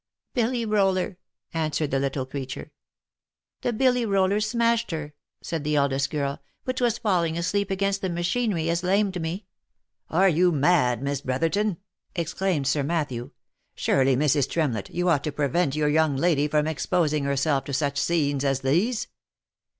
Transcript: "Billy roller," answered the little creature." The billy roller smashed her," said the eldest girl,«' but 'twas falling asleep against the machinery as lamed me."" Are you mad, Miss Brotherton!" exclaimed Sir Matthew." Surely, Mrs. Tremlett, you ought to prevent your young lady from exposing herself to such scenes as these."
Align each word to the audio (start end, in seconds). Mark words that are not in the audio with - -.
"Billy 0.33 0.65
roller," 0.65 1.19
answered 1.53 1.91
the 1.91 1.99
little 1.99 2.25
creature." 2.25 2.71
The 3.61 3.71
billy 3.71 4.03
roller 4.03 4.39
smashed 4.39 4.89
her," 4.89 5.13
said 5.43 5.63
the 5.63 5.75
eldest 5.75 6.09
girl,«' 6.09 6.41
but 6.65 6.77
'twas 6.77 6.97
falling 6.97 7.37
asleep 7.37 7.69
against 7.69 8.01
the 8.01 8.09
machinery 8.09 8.67
as 8.67 8.81
lamed 8.81 9.21
me."" 9.21 9.45
Are 10.19 10.27
you 10.27 10.51
mad, 10.51 11.03
Miss 11.03 11.21
Brotherton!" 11.21 11.77
exclaimed 12.15 12.65
Sir 12.65 12.81
Matthew." 12.81 13.29
Surely, 13.75 14.15
Mrs. 14.15 14.49
Tremlett, 14.49 14.89
you 14.89 15.07
ought 15.07 15.23
to 15.23 15.31
prevent 15.31 15.75
your 15.75 15.87
young 15.87 16.17
lady 16.17 16.47
from 16.47 16.65
exposing 16.65 17.25
herself 17.25 17.63
to 17.65 17.73
such 17.75 17.99
scenes 17.99 18.43
as 18.43 18.61
these." 18.61 19.07